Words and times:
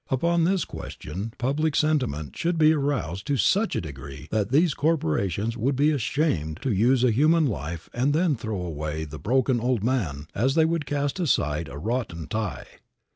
Upon 0.09 0.45
this 0.45 0.65
question, 0.65 1.31
public 1.37 1.75
sentiment 1.75 2.35
should 2.35 2.57
be 2.57 2.73
aroused 2.73 3.27
to 3.27 3.37
such 3.37 3.75
a 3.75 3.81
degree 3.81 4.27
that 4.31 4.49
these 4.51 4.73
corporations 4.73 5.55
would 5.55 5.75
be 5.75 5.91
ashamed 5.91 6.57
to 6.63 6.71
use 6.73 7.03
a 7.03 7.11
human 7.11 7.45
life 7.45 7.87
and 7.93 8.11
then 8.11 8.35
throw 8.35 8.63
away 8.63 9.05
the 9.05 9.19
broken 9.19 9.59
old 9.59 9.83
man 9.83 10.25
as 10.33 10.55
they 10.55 10.65
would 10.65 10.87
cast 10.87 11.19
aside 11.19 11.67
a 11.69 11.77
rotten 11.77 12.25
tie. 12.25 12.65